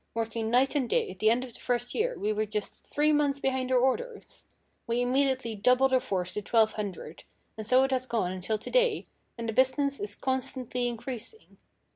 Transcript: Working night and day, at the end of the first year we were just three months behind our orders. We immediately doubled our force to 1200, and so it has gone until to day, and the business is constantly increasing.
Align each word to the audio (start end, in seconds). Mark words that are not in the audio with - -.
Working 0.15 0.49
night 0.49 0.73
and 0.73 0.89
day, 0.89 1.11
at 1.11 1.19
the 1.19 1.29
end 1.29 1.43
of 1.43 1.53
the 1.53 1.59
first 1.59 1.93
year 1.93 2.17
we 2.17 2.33
were 2.33 2.47
just 2.47 2.83
three 2.83 3.11
months 3.13 3.39
behind 3.39 3.71
our 3.71 3.77
orders. 3.77 4.47
We 4.87 4.99
immediately 5.03 5.53
doubled 5.53 5.93
our 5.93 5.99
force 5.99 6.33
to 6.33 6.39
1200, 6.39 7.23
and 7.55 7.67
so 7.67 7.83
it 7.83 7.91
has 7.91 8.07
gone 8.07 8.31
until 8.31 8.57
to 8.57 8.71
day, 8.71 9.05
and 9.37 9.47
the 9.47 9.53
business 9.53 9.99
is 9.99 10.15
constantly 10.15 10.87
increasing. 10.87 11.57